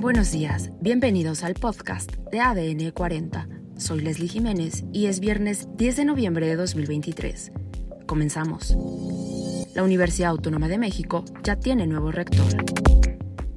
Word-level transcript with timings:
Buenos 0.00 0.32
días, 0.32 0.70
bienvenidos 0.80 1.44
al 1.44 1.52
podcast 1.52 2.10
de 2.32 2.40
ADN 2.40 2.90
40. 2.92 3.46
Soy 3.76 4.00
Leslie 4.00 4.30
Jiménez 4.30 4.82
y 4.94 5.06
es 5.06 5.20
viernes 5.20 5.68
10 5.76 5.96
de 5.96 6.04
noviembre 6.06 6.46
de 6.46 6.56
2023. 6.56 7.52
Comenzamos. 8.06 8.74
La 9.74 9.82
Universidad 9.82 10.30
Autónoma 10.30 10.68
de 10.68 10.78
México 10.78 11.26
ya 11.42 11.56
tiene 11.56 11.86
nuevo 11.86 12.12
rector. 12.12 12.64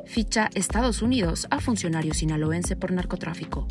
Ficha 0.06 0.50
Estados 0.54 1.02
Unidos 1.02 1.48
a 1.50 1.62
funcionario 1.62 2.14
sinaloense 2.14 2.76
por 2.76 2.92
narcotráfico. 2.92 3.66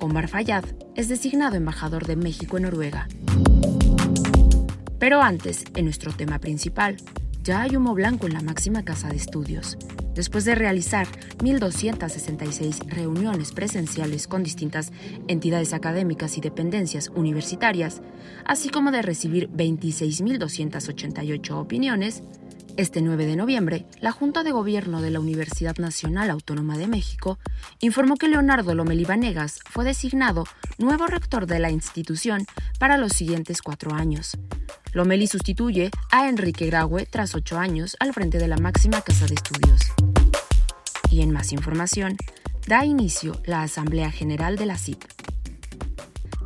Omar 0.00 0.28
Fayad 0.28 0.64
es 0.96 1.10
designado 1.10 1.56
embajador 1.56 2.06
de 2.06 2.16
México 2.16 2.56
en 2.56 2.62
Noruega. 2.62 3.06
Pero 4.98 5.20
antes, 5.20 5.64
en 5.76 5.84
nuestro 5.84 6.14
tema 6.14 6.38
principal, 6.38 6.96
ya 7.42 7.60
hay 7.60 7.76
humo 7.76 7.92
blanco 7.92 8.26
en 8.26 8.32
la 8.32 8.40
máxima 8.40 8.82
casa 8.82 9.08
de 9.10 9.16
estudios. 9.16 9.76
Después 10.20 10.44
de 10.44 10.54
realizar 10.54 11.08
1.266 11.38 12.90
reuniones 12.90 13.52
presenciales 13.52 14.28
con 14.28 14.42
distintas 14.42 14.92
entidades 15.28 15.72
académicas 15.72 16.36
y 16.36 16.42
dependencias 16.42 17.08
universitarias, 17.14 18.02
así 18.44 18.68
como 18.68 18.90
de 18.90 19.00
recibir 19.00 19.48
26.288 19.48 21.52
opiniones, 21.52 22.22
este 22.76 23.00
9 23.00 23.24
de 23.24 23.36
noviembre, 23.36 23.86
la 24.02 24.12
Junta 24.12 24.42
de 24.42 24.52
Gobierno 24.52 25.00
de 25.00 25.10
la 25.10 25.20
Universidad 25.20 25.78
Nacional 25.78 26.28
Autónoma 26.28 26.76
de 26.76 26.86
México 26.86 27.38
informó 27.80 28.16
que 28.16 28.28
Leonardo 28.28 28.74
Lomelí 28.74 29.06
Vanegas 29.06 29.60
fue 29.70 29.86
designado 29.86 30.44
nuevo 30.76 31.06
rector 31.06 31.46
de 31.46 31.60
la 31.60 31.70
institución 31.70 32.44
para 32.78 32.98
los 32.98 33.12
siguientes 33.12 33.62
cuatro 33.62 33.94
años. 33.94 34.36
Lomelí 34.92 35.28
sustituye 35.28 35.90
a 36.10 36.28
Enrique 36.28 36.66
Graue 36.66 37.06
tras 37.06 37.36
ocho 37.36 37.58
años 37.58 37.96
al 38.00 38.12
frente 38.12 38.38
de 38.38 38.48
la 38.48 38.56
máxima 38.56 39.00
casa 39.02 39.26
de 39.26 39.34
estudios. 39.34 39.80
Y 41.10 41.22
en 41.22 41.30
más 41.30 41.52
información, 41.52 42.16
da 42.66 42.84
inicio 42.84 43.40
la 43.44 43.62
Asamblea 43.62 44.10
General 44.10 44.56
de 44.56 44.66
la 44.66 44.76
CIP. 44.76 45.02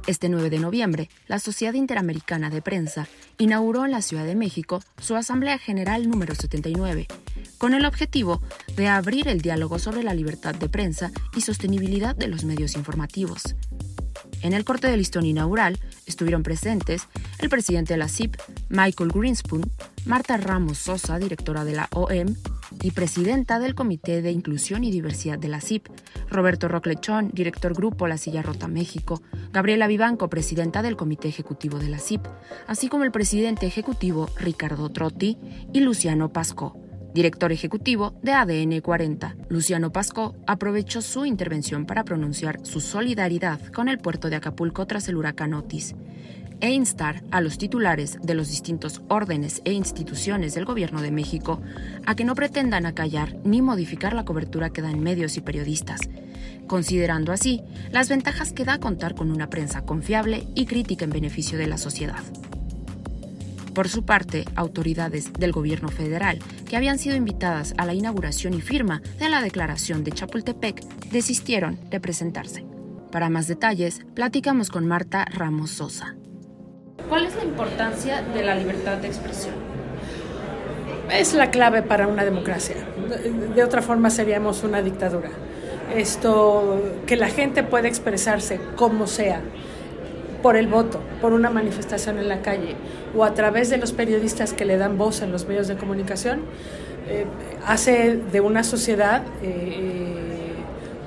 Este 0.07 0.29
9 0.29 0.51
de 0.51 0.59
noviembre, 0.59 1.09
la 1.27 1.39
Sociedad 1.39 1.73
Interamericana 1.73 2.51
de 2.51 2.61
Prensa 2.61 3.09
inauguró 3.39 3.87
en 3.87 3.93
la 3.93 4.03
Ciudad 4.03 4.27
de 4.27 4.35
México 4.35 4.83
su 5.01 5.17
Asamblea 5.17 5.57
General 5.59 6.07
número 6.07 6.35
79, 6.35 7.07
con 7.57 7.73
el 7.73 7.87
objetivo 7.87 8.43
de 8.77 8.89
abrir 8.89 9.29
el 9.29 9.41
diálogo 9.41 9.79
sobre 9.79 10.03
la 10.03 10.13
libertad 10.13 10.55
de 10.55 10.69
prensa 10.69 11.11
y 11.35 11.41
sostenibilidad 11.41 12.15
de 12.15 12.29
los 12.29 12.45
medios 12.45 12.75
informativos. 12.77 13.57
En 14.43 14.53
el 14.53 14.67
corte 14.67 14.89
de 14.89 14.99
listón 14.99 15.25
inaugural 15.25 15.79
estuvieron 16.05 16.43
presentes 16.43 17.09
el 17.45 17.51
presidente 17.51 17.93
de 17.93 17.99
la 17.99 18.09
CIP, 18.09 18.37
Michael 18.71 19.13
Greenspoon, 19.13 19.71
Marta 20.07 20.39
Ramos 20.39 20.79
Sosa, 20.79 21.19
directora 21.19 21.67
de 21.67 21.75
la 21.75 21.89
OEM, 21.93 22.37
y 22.83 22.91
presidenta 22.93 23.59
del 23.59 23.75
Comité 23.75 24.23
de 24.23 24.33
Inclusión 24.33 24.83
y 24.83 24.91
Diversidad 24.91 25.39
de 25.39 25.49
la 25.49 25.61
CIP, 25.61 25.89
Roberto 26.31 26.69
Roclechón, 26.69 27.31
director 27.35 27.75
Grupo 27.75 28.09
La 28.09 28.17
Silla 28.17 28.41
Rota 28.41 28.67
México, 28.67 29.21
Gabriela 29.53 29.87
Vivanco, 29.89 30.31
presidenta 30.31 30.81
del 30.81 30.97
Comité 30.97 31.29
Ejecutivo 31.29 31.79
de 31.79 31.91
la 31.91 31.99
CIP, 31.99 32.23
así 32.67 32.89
como 32.89 33.05
el 33.05 33.13
presidente 33.13 33.67
ejecutivo 33.67 34.31
Ricardo 34.39 34.89
Trotti 34.89 35.37
y 35.71 35.81
Luciano 35.81 36.33
Pasco, 36.33 36.81
director 37.13 37.53
ejecutivo 37.53 38.19
de 38.23 38.33
ADN 38.33 38.81
40. 38.81 39.37
Luciano 39.51 39.93
Pasco 39.93 40.35
aprovechó 40.47 41.03
su 41.03 41.27
intervención 41.27 41.85
para 41.85 42.05
pronunciar 42.05 42.65
su 42.65 42.81
solidaridad 42.81 43.61
con 43.67 43.91
el 43.91 43.99
puerto 43.99 44.31
de 44.31 44.37
Acapulco 44.37 44.87
tras 44.87 45.09
el 45.09 45.17
huracán 45.17 45.53
Otis 45.53 45.95
e 46.61 46.73
instar 46.73 47.23
a 47.31 47.41
los 47.41 47.59
titulares 47.59 48.19
de 48.23 48.35
los 48.35 48.49
distintos 48.49 49.03
órdenes 49.09 49.63
e 49.65 49.73
instituciones 49.73 50.55
del 50.55 50.65
Gobierno 50.65 51.03
de 51.03 51.11
México 51.11 51.61
a 52.07 52.15
que 52.15 52.25
no 52.25 52.35
pretendan 52.35 52.87
acallar 52.87 53.37
ni 53.45 53.63
modificar 53.63 54.15
la 54.15 54.25
cobertura 54.25 54.71
que 54.71 54.83
dan 54.83 55.01
medios 55.01 55.37
y 55.37 55.41
periodistas, 55.41 56.01
considerando 56.67 57.33
así 57.33 57.63
las 57.91 58.09
ventajas 58.09 58.53
que 58.53 58.65
da 58.65 58.79
contar 58.79 59.15
con 59.15 59.31
una 59.31 59.51
prensa 59.51 59.85
confiable 59.85 60.47
y 60.55 60.67
crítica 60.67 61.05
en 61.05 61.11
beneficio 61.11 61.59
de 61.59 61.67
la 61.67 61.79
sociedad. 61.79 62.23
Por 63.75 63.89
su 63.89 64.05
parte, 64.05 64.45
autoridades 64.55 65.33
del 65.33 65.51
gobierno 65.51 65.89
federal 65.89 66.39
que 66.69 66.77
habían 66.77 66.99
sido 66.99 67.17
invitadas 67.17 67.75
a 67.77 67.85
la 67.85 67.93
inauguración 67.93 68.55
y 68.55 68.61
firma 68.61 69.03
de 69.19 69.29
la 69.29 69.43
declaración 69.43 70.05
de 70.05 70.13
Chapultepec 70.13 70.81
desistieron 71.11 71.79
de 71.91 71.99
presentarse. 71.99 72.65
Para 73.11 73.31
más 73.31 73.49
detalles, 73.49 74.01
platicamos 74.15 74.71
con 74.71 74.87
Marta 74.87 75.25
Ramos 75.25 75.71
Sosa. 75.71 76.15
¿Cuál 77.09 77.27
es 77.27 77.37
la 77.37 77.45
importancia 77.45 78.23
de 78.23 78.43
la 78.43 78.55
libertad 78.55 78.97
de 78.97 79.09
expresión? 79.09 79.55
Es 81.13 81.35
la 81.35 81.51
clave 81.51 81.83
para 81.83 82.09
una 82.09 82.25
democracia. 82.25 82.77
De 83.55 83.63
otra 83.63 83.83
forma 83.83 84.11
seríamos 84.11 84.63
una 84.63 84.81
dictadura. 84.83 85.29
Esto, 85.95 86.81
que 87.07 87.17
la 87.17 87.29
gente 87.29 87.63
pueda 87.63 87.89
expresarse 87.89 88.59
como 88.75 89.07
sea, 89.07 89.43
por 90.43 90.57
el 90.57 90.67
voto, 90.67 91.01
por 91.23 91.33
una 91.33 91.49
manifestación 91.49 92.19
en 92.19 92.29
la 92.29 92.43
calle 92.43 92.77
o 93.17 93.25
a 93.25 93.33
través 93.33 93.71
de 93.71 93.79
los 93.79 93.93
periodistas 93.93 94.53
que 94.53 94.67
le 94.67 94.77
dan 94.77 94.99
voz 94.99 95.23
en 95.23 95.33
los 95.33 95.47
medios 95.47 95.69
de 95.69 95.77
comunicación, 95.77 96.41
eh, 97.09 97.25
hace 97.67 98.19
de 98.31 98.41
una 98.43 98.63
sociedad 98.63 99.23
eh, 99.43 100.53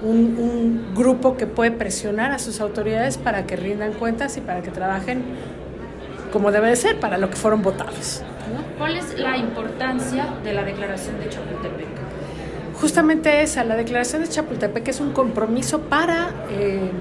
un, 0.04 0.38
un, 0.40 0.96
grupo 0.96 1.38
que 1.38 1.46
puede 1.46 1.70
presionar 1.70 2.32
a 2.32 2.40
sus 2.40 2.62
autoridades 2.62 3.20
para 3.20 3.46
que 3.46 3.56
rindan 3.56 3.94
cuentas 3.94 4.38
y 4.38 4.42
para 4.42 4.62
que 4.64 4.72
trabajen 4.72 5.24
como 6.32 6.52
debe 6.52 6.70
de 6.70 6.76
ser, 6.76 7.00
para 7.00 7.18
lo 7.18 7.30
que 7.30 7.36
fueron 7.36 7.62
votados. 7.62 8.24
¿Cuál 8.78 8.98
es 8.98 9.18
la 9.20 9.38
importancia 9.38 10.28
de 10.44 10.54
la 10.54 10.64
declaración 10.64 11.20
de 11.20 11.30
Chapultepec? 11.30 11.88
Justamente 12.76 13.42
esa, 13.42 13.64
la 13.64 13.76
declaración 13.76 14.22
de 14.22 14.30
Chapultepec 14.30 14.88
es 14.88 15.00
un 15.00 15.12
compromiso 15.12 15.82
para... 15.82 16.30
Eh, 16.52 16.92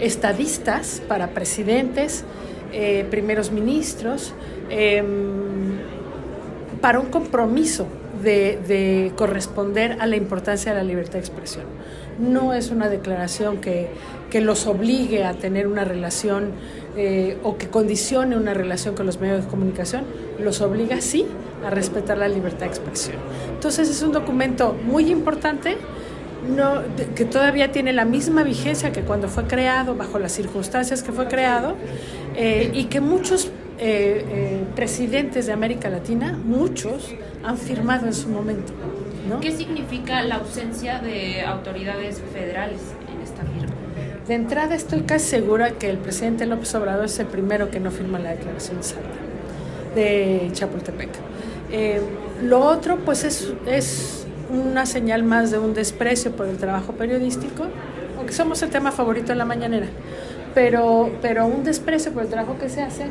estadistas, 0.00 1.02
para 1.06 1.28
presidentes, 1.28 2.24
eh, 2.72 3.06
primeros 3.10 3.50
ministros, 3.52 4.34
em, 4.70 5.78
para 6.80 6.98
un 6.98 7.06
compromiso 7.06 7.86
de, 8.22 9.12
corresponder 9.16 9.96
a 10.00 10.06
la 10.06 10.16
importancia 10.16 10.72
de 10.72 10.78
la 10.78 10.84
libertad 10.84 11.14
de 11.14 11.20
expresión. 11.20 11.64
No 12.18 12.52
es 12.52 12.70
una 12.70 12.88
declaración 12.88 13.60
que, 13.60 13.90
los 14.40 14.66
obligue 14.66 15.24
a 15.24 15.34
tener 15.34 15.66
una 15.66 15.84
relación 15.84 16.52
eh, 16.96 17.36
o 17.42 17.56
que 17.56 17.68
condicione 17.68 18.36
una 18.36 18.54
relación 18.54 18.94
con 18.94 19.06
los 19.06 19.18
medios 19.18 19.44
de 19.44 19.50
comunicación, 19.50 20.04
los 20.38 20.60
obliga 20.60 21.00
sí 21.00 21.26
a 21.66 21.70
respetar 21.70 22.18
la 22.18 22.28
libertad 22.28 22.60
de 22.60 22.66
expresión. 22.66 23.16
Entonces 23.52 23.88
es 23.88 24.02
un 24.02 24.12
documento 24.12 24.76
muy 24.84 25.10
importante 25.10 25.76
no, 26.48 26.82
que 27.14 27.24
todavía 27.24 27.70
tiene 27.70 27.92
la 27.92 28.04
misma 28.04 28.42
vigencia 28.42 28.92
que 28.92 29.02
cuando 29.02 29.28
fue 29.28 29.44
creado, 29.44 29.94
bajo 29.94 30.18
las 30.18 30.32
circunstancias 30.32 31.02
que 31.02 31.12
fue 31.12 31.26
creado, 31.26 31.76
eh, 32.34 32.70
y 32.72 32.84
que 32.84 33.00
muchos 33.00 33.50
eh, 33.82 34.24
eh, 34.28 34.64
presidentes 34.76 35.46
de 35.46 35.52
América 35.52 35.88
Latina, 35.88 36.38
muchos, 36.44 37.14
han 37.42 37.56
firmado 37.56 38.06
en 38.06 38.12
su 38.12 38.28
momento. 38.28 38.74
¿Qué 39.40 39.52
significa 39.52 40.22
la 40.22 40.34
ausencia 40.36 40.98
de 40.98 41.40
autoridades 41.40 42.20
federales 42.32 42.80
en 43.10 43.22
esta 43.22 43.42
firma? 43.42 43.74
De 44.28 44.34
entrada 44.34 44.74
estoy 44.74 45.00
casi 45.02 45.28
segura 45.28 45.70
que 45.72 45.88
el 45.88 45.96
presidente 45.96 46.44
López 46.44 46.74
Obrador 46.74 47.06
es 47.06 47.18
el 47.20 47.26
primero 47.26 47.70
que 47.70 47.80
no 47.80 47.90
firma 47.90 48.18
la 48.18 48.30
declaración 48.32 48.80
de 48.80 48.84
de 49.94 50.50
Chapultepec. 50.52 51.08
lo 52.42 52.60
otro, 52.60 52.98
pues 52.98 53.24
es, 53.24 53.52
es 53.66 54.26
una 54.50 54.84
señal 54.84 55.22
más 55.22 55.50
de 55.50 55.58
un 55.58 55.72
desprecio 55.72 56.32
por 56.32 56.46
el 56.46 56.58
trabajo 56.58 56.92
periodístico, 56.92 57.64
aunque 58.18 58.34
somos 58.34 58.62
el 58.62 58.68
tema 58.68 58.92
favorito 58.92 59.32
en 59.32 59.38
la 59.38 59.46
mañanera, 59.46 59.86
pero, 60.54 61.10
pero 61.22 61.46
un 61.46 61.64
desprecio 61.64 62.12
por 62.12 62.24
el 62.24 62.28
trabajo 62.28 62.58
que 62.58 62.68
se 62.68 62.82
hace 62.82 63.06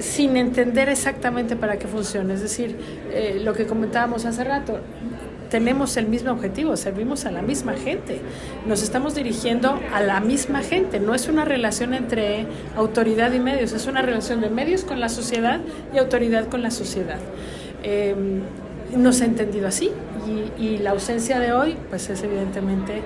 sin 0.00 0.36
entender 0.36 0.88
exactamente 0.88 1.56
para 1.56 1.78
qué 1.78 1.86
funciona. 1.86 2.34
Es 2.34 2.42
decir, 2.42 2.76
eh, 3.12 3.40
lo 3.42 3.52
que 3.52 3.66
comentábamos 3.66 4.24
hace 4.24 4.44
rato, 4.44 4.80
tenemos 5.50 5.96
el 5.96 6.06
mismo 6.06 6.30
objetivo, 6.30 6.76
servimos 6.76 7.26
a 7.26 7.30
la 7.32 7.42
misma 7.42 7.74
gente, 7.74 8.20
nos 8.66 8.82
estamos 8.82 9.14
dirigiendo 9.14 9.78
a 9.92 10.00
la 10.00 10.20
misma 10.20 10.60
gente, 10.62 11.00
no 11.00 11.14
es 11.14 11.28
una 11.28 11.44
relación 11.44 11.92
entre 11.92 12.46
autoridad 12.76 13.32
y 13.32 13.40
medios, 13.40 13.72
es 13.72 13.86
una 13.86 14.00
relación 14.00 14.40
de 14.40 14.48
medios 14.48 14.84
con 14.84 15.00
la 15.00 15.08
sociedad 15.08 15.60
y 15.92 15.98
autoridad 15.98 16.48
con 16.48 16.62
la 16.62 16.70
sociedad. 16.70 17.18
Eh, 17.82 18.14
nos 18.96 19.20
ha 19.20 19.24
entendido 19.24 19.68
así 19.68 19.90
y, 20.58 20.78
la 20.78 20.90
ausencia 20.90 21.38
de 21.38 21.52
hoy 21.52 21.76
pues 21.88 22.08
es 22.10 22.22
evidentemente 22.22 23.02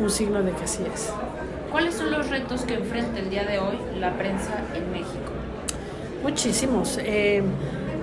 un, 0.00 0.10
signo 0.10 0.42
de 0.42 0.52
que 0.52 0.64
así 0.64 0.82
es. 0.92 1.12
¿Cuáles 1.70 1.94
son 1.94 2.10
los 2.10 2.28
retos 2.28 2.62
que 2.62 2.74
enfrenta 2.74 3.18
el 3.20 3.30
día 3.30 3.44
de 3.44 3.58
hoy 3.58 3.76
la 3.98 4.16
prensa 4.16 4.62
en 4.74 4.90
México? 4.90 5.32
Muchísimos. 6.22 6.98
Eh, 7.02 7.42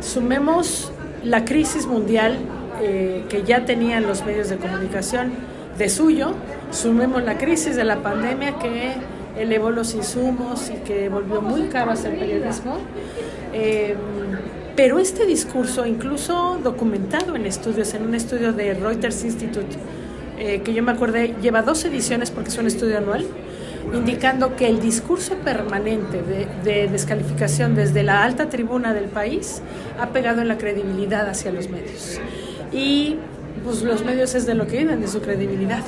sumemos 0.01 0.91
la 1.23 1.45
crisis 1.45 1.85
mundial 1.85 2.37
eh, 2.81 3.23
que 3.29 3.43
ya 3.43 3.65
tenían 3.65 4.05
los 4.07 4.25
medios 4.25 4.49
de 4.49 4.57
comunicación 4.57 5.31
de 5.77 5.89
suyo, 5.89 6.33
sumemos 6.71 7.23
la 7.23 7.37
crisis 7.37 7.75
de 7.75 7.83
la 7.83 7.97
pandemia 7.97 8.57
que 8.59 8.93
elevó 9.39 9.69
los 9.69 9.93
insumos 9.93 10.69
y 10.69 10.77
que 10.83 11.09
volvió 11.09 11.41
muy 11.41 11.67
caro 11.67 11.91
hacer 11.91 12.17
periodismo. 12.17 12.77
Eh, 13.53 13.95
pero 14.75 14.99
este 14.99 15.25
discurso, 15.25 15.87
incluso 15.87 16.59
documentado 16.63 17.35
en 17.35 17.47
estudios, 17.47 17.93
en 17.95 18.03
un 18.03 18.13
estudio 18.13 18.53
de 18.53 18.75
Reuters 18.75 19.23
Institute, 19.23 19.75
eh, 20.37 20.61
que 20.61 20.73
yo 20.73 20.83
me 20.83 20.91
acordé, 20.91 21.33
lleva 21.41 21.63
dos 21.63 21.83
ediciones 21.85 22.29
porque 22.29 22.49
es 22.49 22.57
un 22.59 22.67
estudio 22.67 22.99
anual, 22.99 23.25
indicando 23.93 24.55
que 24.55 24.67
el 24.67 24.79
discurso 24.79 25.35
permanente 25.35 26.21
de, 26.21 26.87
descalificación 26.87 27.75
desde 27.75 28.03
la 28.03 28.23
alta 28.23 28.49
tribuna 28.49 28.93
del 28.93 29.05
país 29.05 29.61
ha 29.99 30.07
pegado 30.09 30.41
en 30.41 30.47
la 30.47 30.57
credibilidad 30.57 31.27
hacia 31.29 31.51
los 31.51 31.69
medios. 31.69 32.19
Y 32.71 33.17
pues 33.63 33.81
los 33.83 34.03
medios 34.03 34.35
es 34.35 34.45
de 34.45 34.53
lo 34.53 34.67
que 34.67 34.77
viven, 34.77 35.01
de 35.01 35.07
su 35.07 35.21
credibilidad. 35.21 35.83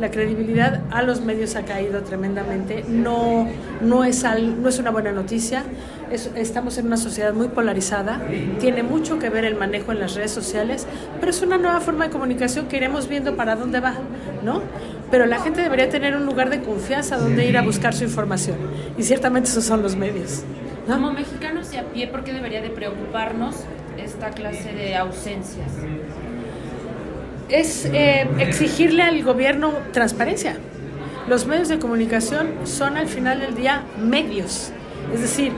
La 0.00 0.10
credibilidad 0.10 0.82
a 0.90 1.02
los 1.02 1.22
medios 1.22 1.56
ha 1.56 1.64
caído 1.64 2.02
tremendamente. 2.02 2.84
No, 2.86 3.48
no, 3.80 4.04
es, 4.04 4.24
no 4.24 4.68
es 4.68 4.78
una 4.78 4.90
buena 4.90 5.12
noticia. 5.12 5.64
estamos 6.10 6.76
en 6.78 6.86
una 6.86 6.96
sociedad 6.96 7.32
muy 7.32 7.48
polarizada. 7.48 8.20
Tiene 8.60 8.82
mucho 8.82 9.18
que 9.18 9.30
ver 9.30 9.44
el 9.44 9.56
manejo 9.56 9.92
en 9.92 10.00
las 10.00 10.14
redes 10.14 10.32
sociales, 10.32 10.86
pero 11.18 11.30
es 11.30 11.40
una 11.42 11.56
nueva 11.56 11.80
forma 11.80 12.04
de 12.04 12.10
comunicación 12.10 12.66
que 12.66 12.76
iremos 12.76 13.08
viendo 13.08 13.36
para 13.36 13.56
dónde 13.56 13.80
va, 13.80 13.94
¿no? 14.44 14.62
pero 15.10 15.26
la 15.26 15.40
gente 15.40 15.60
debería 15.60 15.88
tener 15.88 16.16
un 16.16 16.26
lugar 16.26 16.50
de 16.50 16.60
confianza 16.62 17.16
donde 17.16 17.46
ir 17.46 17.56
a 17.56 17.62
buscar 17.62 17.94
su 17.94 18.04
información. 18.04 18.56
Y 18.98 19.02
ciertamente 19.02 19.50
esos 19.50 19.64
son 19.64 19.82
los 19.82 19.96
medios. 19.96 20.42
Como 20.86 21.12
mexicanos 21.12 21.72
y 21.72 21.76
a 21.76 21.84
pie, 21.84 22.06
¿por 22.08 22.24
qué 22.24 22.32
debería 22.32 22.60
de 22.60 22.70
preocuparnos 22.70 23.56
esta 23.98 24.30
clase 24.30 24.72
de 24.72 24.94
ausencias? 24.96 25.72
Es 27.48 27.84
eh, 27.86 28.28
exigirle 28.38 29.02
al 29.02 29.22
gobierno 29.22 29.72
transparencia. 29.92 30.56
Los 31.28 31.46
medios 31.46 31.68
de 31.68 31.78
comunicación 31.78 32.48
son 32.64 32.96
al 32.96 33.08
final 33.08 33.40
del 33.40 33.54
día 33.54 33.82
medios. 34.00 34.70
Es 35.12 35.20
decir, 35.20 35.52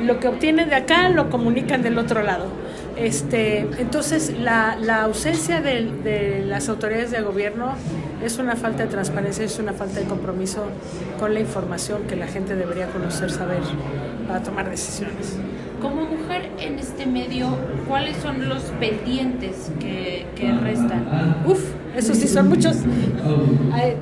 lo 0.00 0.20
que 0.20 0.28
obtienen 0.28 0.68
de 0.68 0.74
acá 0.74 1.08
lo 1.08 1.30
comunican 1.30 1.82
del 1.82 1.98
otro 1.98 2.22
lado. 2.22 2.46
Este, 2.96 3.60
entonces, 3.78 4.32
la, 4.38 4.76
la 4.80 5.02
ausencia 5.02 5.60
de, 5.60 5.90
de, 6.04 6.44
las 6.46 6.68
autoridades 6.68 7.10
de 7.10 7.22
gobierno 7.22 7.74
es 8.22 8.38
una 8.38 8.54
falta 8.54 8.84
de 8.84 8.88
transparencia, 8.88 9.44
es 9.44 9.58
una 9.58 9.72
falta 9.72 9.98
de 9.98 10.06
compromiso 10.06 10.64
con 11.18 11.34
la 11.34 11.40
información 11.40 12.04
que 12.04 12.14
la 12.14 12.28
gente 12.28 12.54
debería 12.54 12.86
conocer, 12.88 13.30
saber 13.30 13.62
para 14.28 14.42
tomar 14.42 14.70
decisiones. 14.70 15.36
Como 15.84 16.06
mujer 16.06 16.48
en 16.58 16.78
este 16.78 17.04
medio, 17.04 17.58
¿cuáles 17.86 18.16
son 18.16 18.48
los 18.48 18.62
pendientes 18.80 19.70
que, 19.78 20.24
restan? 20.62 21.42
Uf, 21.46 21.60
eso 21.94 22.14
sí 22.14 22.26
son 22.26 22.48
muchos. 22.48 22.78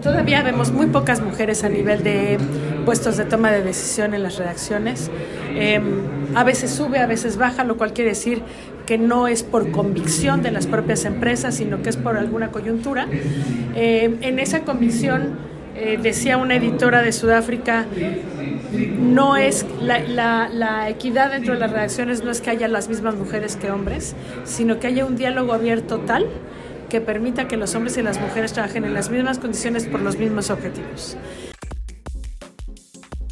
Todavía 0.01 0.45
vemos 0.45 0.71
muy 0.71 0.87
pocas 0.87 1.21
mujeres 1.21 1.65
a 1.65 1.69
nivel 1.69 2.05
de 2.05 2.39
puestos 2.85 3.17
de 3.17 3.25
toma 3.25 3.51
de 3.51 3.65
decisión 3.65 4.15
en 4.15 4.23
las 4.23 4.39
redacciones. 4.39 5.11
Em, 5.57 6.05
a 6.37 6.45
veces 6.45 6.71
sube, 6.71 7.01
a 7.01 7.07
veces 7.09 7.37
baja, 7.37 7.65
lo 7.65 7.77
cual 7.77 7.93
quiere 7.93 8.11
decir 8.11 8.43
que 8.87 8.97
no 8.97 9.27
es 9.27 9.43
por 9.43 9.73
convicción 9.73 10.41
de 10.41 10.53
las 10.53 10.69
propias 10.69 11.05
empresas, 11.05 11.57
sino 11.57 11.83
que 11.83 11.91
es 11.91 11.97
por 11.97 12.17
alguna 12.17 12.53
coyuntura. 12.53 13.09
Eh, 13.75 14.19
en 14.21 14.39
esa 14.39 14.61
convicción, 14.61 15.37
eh, 15.75 15.99
decía 16.01 16.37
una 16.37 16.57
editora 16.57 17.03
de 17.03 17.13
Sudáfrica, 17.13 17.87
no 18.99 19.37
es 19.37 19.67
la, 19.81 20.49
la, 20.49 20.89
equidad 20.89 21.33
dentro 21.33 21.55
de 21.55 21.61
las 21.61 21.71
redacciones 21.71 22.25
no 22.25 22.31
es 22.31 22.41
que 22.41 22.51
haya 22.51 22.69
las 22.69 22.89
mismas 22.89 23.15
mujeres 23.15 23.57
que 23.57 23.71
hombres, 23.71 24.15
sino 24.45 24.81
que 24.81 24.87
haya 24.87 25.05
un 25.05 25.17
diálogo 25.17 25.53
abierto 25.53 26.01
tal 26.01 26.27
que 26.89 27.01
permita 27.01 27.49
que 27.49 27.57
los 27.57 27.75
hombres 27.75 27.97
y 27.97 28.03
las 28.03 28.21
mujeres 28.21 28.53
trabajen 28.53 28.85
en 28.85 28.93
las 28.93 29.09
mismas 29.09 29.39
condiciones 29.39 29.87
por 29.87 30.01
los 30.01 30.19
mismos 30.19 30.51
objetivos. 30.51 31.17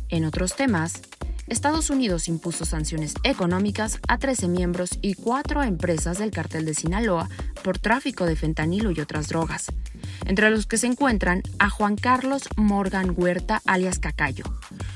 En 0.08 0.24
otros 0.24 0.56
temas, 0.56 1.02
Estados 1.46 1.90
Unidos 1.90 2.28
impuso 2.28 2.64
sanciones 2.64 3.14
económicas 3.22 3.98
a 4.08 4.18
13 4.18 4.48
miembros 4.48 4.98
y 5.02 5.14
4 5.14 5.62
empresas 5.64 6.18
del 6.18 6.30
cartel 6.30 6.64
de 6.64 6.74
Sinaloa 6.74 7.28
por 7.62 7.78
tráfico 7.78 8.24
de 8.24 8.36
fentanilo 8.36 8.92
y 8.92 9.00
otras 9.00 9.28
drogas, 9.28 9.66
entre 10.26 10.50
los 10.50 10.66
que 10.66 10.78
se 10.78 10.86
encuentran 10.86 11.42
a 11.58 11.70
Juan 11.70 11.96
Carlos 11.96 12.48
Morgan 12.56 13.14
Huerta 13.16 13.62
alias 13.66 13.98
Cacayo. 13.98 14.44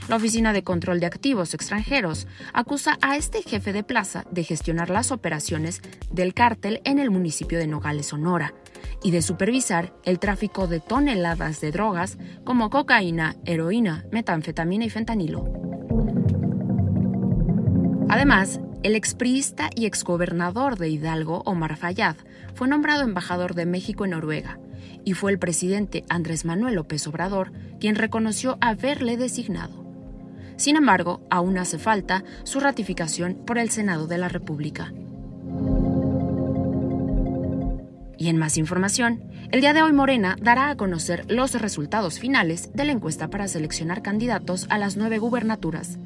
La 0.08 0.16
Oficina 0.16 0.52
de 0.52 0.62
Control 0.62 1.00
de 1.00 1.06
Activos 1.06 1.54
Extranjeros 1.54 2.26
acusa 2.52 2.98
a 3.00 3.16
este 3.16 3.42
jefe 3.42 3.72
de 3.72 3.82
plaza 3.82 4.24
de 4.30 4.44
gestionar 4.44 4.90
las 4.90 5.10
operaciones 5.10 5.80
del 6.10 6.34
cártel 6.34 6.80
en 6.84 6.98
el 6.98 7.10
municipio 7.10 7.58
de 7.58 7.66
Nogales, 7.66 8.06
Sonora, 8.06 8.54
y 9.02 9.10
de 9.10 9.22
supervisar 9.22 9.94
el 10.04 10.18
tráfico 10.18 10.66
de 10.66 10.80
toneladas 10.80 11.60
de 11.60 11.70
drogas 11.70 12.18
como 12.44 12.70
cocaína, 12.70 13.36
heroína, 13.44 14.04
metanfetamina 14.12 14.84
y 14.84 14.90
fentanilo. 14.90 15.50
Además, 18.08 18.60
el 18.82 18.94
expriista 18.94 19.70
y 19.74 19.86
exgobernador 19.86 20.76
de 20.76 20.90
Hidalgo, 20.90 21.42
Omar 21.46 21.76
Fayad, 21.76 22.16
fue 22.54 22.68
nombrado 22.68 23.02
embajador 23.02 23.54
de 23.54 23.66
México 23.66 24.04
en 24.04 24.12
Noruega 24.12 24.58
y 25.04 25.14
fue 25.14 25.32
el 25.32 25.38
presidente 25.38 26.04
Andrés 26.08 26.44
Manuel 26.44 26.76
López 26.76 27.06
Obrador 27.06 27.52
quien 27.80 27.96
reconoció 27.96 28.58
haberle 28.60 29.16
designado. 29.16 29.84
Sin 30.56 30.76
embargo, 30.76 31.20
aún 31.30 31.58
hace 31.58 31.78
falta 31.78 32.24
su 32.44 32.60
ratificación 32.60 33.34
por 33.46 33.58
el 33.58 33.70
Senado 33.70 34.06
de 34.06 34.18
la 34.18 34.28
República. 34.28 34.92
Y 38.16 38.28
en 38.28 38.38
más 38.38 38.56
información, 38.56 39.22
el 39.50 39.60
día 39.60 39.74
de 39.74 39.82
hoy 39.82 39.92
Morena 39.92 40.36
dará 40.40 40.70
a 40.70 40.76
conocer 40.76 41.24
los 41.28 41.60
resultados 41.60 42.18
finales 42.18 42.72
de 42.72 42.84
la 42.84 42.92
encuesta 42.92 43.28
para 43.28 43.48
seleccionar 43.48 44.02
candidatos 44.02 44.66
a 44.70 44.78
las 44.78 44.96
nueve 44.96 45.18
gubernaturas 45.18 45.98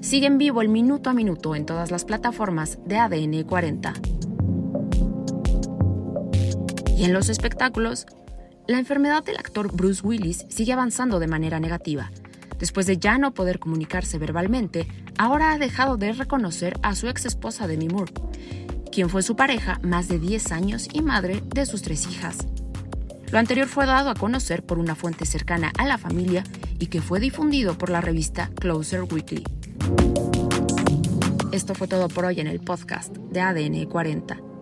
Sigue 0.00 0.28
en 0.28 0.38
vivo 0.38 0.62
el 0.62 0.68
minuto 0.68 1.10
a 1.10 1.12
minuto 1.12 1.56
en 1.56 1.66
todas 1.66 1.90
las 1.90 2.04
plataformas 2.04 2.78
de 2.86 2.98
ADN 2.98 3.42
40. 3.42 3.94
Y 6.98 7.04
en 7.04 7.12
los 7.12 7.28
espectáculos, 7.28 8.06
la 8.66 8.80
enfermedad 8.80 9.22
del 9.22 9.36
actor 9.36 9.70
Bruce 9.72 10.04
Willis 10.04 10.44
sigue 10.48 10.72
avanzando 10.72 11.20
de 11.20 11.28
manera 11.28 11.60
negativa. 11.60 12.10
Después 12.58 12.86
de 12.86 12.98
ya 12.98 13.18
no 13.18 13.34
poder 13.34 13.60
comunicarse 13.60 14.18
verbalmente, 14.18 14.88
ahora 15.16 15.52
ha 15.52 15.58
dejado 15.58 15.96
de 15.96 16.12
reconocer 16.12 16.76
a 16.82 16.96
su 16.96 17.06
ex 17.06 17.24
esposa 17.24 17.68
Demi 17.68 17.86
Moore, 17.86 18.12
quien 18.90 19.08
fue 19.08 19.22
su 19.22 19.36
pareja 19.36 19.78
más 19.84 20.08
de 20.08 20.18
10 20.18 20.50
años 20.50 20.88
y 20.92 21.00
madre 21.00 21.40
de 21.46 21.66
sus 21.66 21.82
tres 21.82 22.08
hijas. 22.08 22.38
Lo 23.30 23.38
anterior 23.38 23.68
fue 23.68 23.86
dado 23.86 24.10
a 24.10 24.14
conocer 24.14 24.64
por 24.64 24.80
una 24.80 24.96
fuente 24.96 25.24
cercana 25.24 25.70
a 25.78 25.86
la 25.86 25.98
familia 25.98 26.42
y 26.80 26.86
que 26.86 27.00
fue 27.00 27.20
difundido 27.20 27.78
por 27.78 27.90
la 27.90 28.00
revista 28.00 28.50
Closer 28.58 29.04
Weekly. 29.04 29.44
Esto 31.52 31.76
fue 31.76 31.86
todo 31.86 32.08
por 32.08 32.24
hoy 32.24 32.40
en 32.40 32.48
el 32.48 32.58
podcast 32.58 33.16
de 33.16 33.40
ADN 33.40 33.86
40. 33.86 34.47